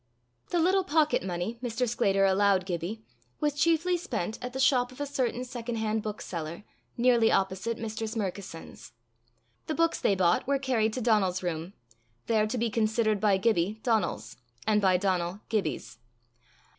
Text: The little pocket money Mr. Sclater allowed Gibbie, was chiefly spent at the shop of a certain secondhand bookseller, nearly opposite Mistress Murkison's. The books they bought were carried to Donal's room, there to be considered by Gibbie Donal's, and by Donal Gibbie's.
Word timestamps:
The 0.49 0.57
little 0.57 0.83
pocket 0.83 1.21
money 1.23 1.59
Mr. 1.61 1.87
Sclater 1.87 2.25
allowed 2.25 2.65
Gibbie, 2.65 3.03
was 3.39 3.53
chiefly 3.53 3.97
spent 3.97 4.43
at 4.43 4.51
the 4.51 4.59
shop 4.59 4.91
of 4.91 4.99
a 4.99 5.05
certain 5.05 5.43
secondhand 5.43 6.01
bookseller, 6.01 6.63
nearly 6.97 7.31
opposite 7.31 7.77
Mistress 7.77 8.15
Murkison's. 8.15 8.93
The 9.67 9.75
books 9.75 9.99
they 9.99 10.15
bought 10.15 10.47
were 10.47 10.57
carried 10.57 10.93
to 10.93 11.01
Donal's 11.01 11.43
room, 11.43 11.73
there 12.25 12.47
to 12.47 12.57
be 12.57 12.71
considered 12.71 13.19
by 13.19 13.37
Gibbie 13.37 13.79
Donal's, 13.83 14.37
and 14.65 14.81
by 14.81 14.97
Donal 14.97 15.41
Gibbie's. 15.49 15.99